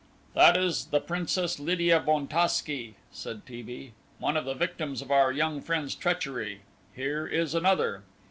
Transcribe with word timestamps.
"That 0.33 0.57
is 0.57 0.85
the 0.85 0.99
Princess 0.99 1.59
Lydia 1.59 1.99
Bontasky," 1.99 2.95
said 3.11 3.45
T. 3.45 3.61
B., 3.61 3.91
"one 4.17 4.35
of 4.35 4.45
the 4.45 4.55
victims 4.55 5.03
of 5.03 5.11
our 5.11 5.31
young 5.31 5.61
friend's 5.61 5.93
treachery. 5.93 6.61
Here 6.95 7.27
is 7.27 7.53
another." 7.53 8.01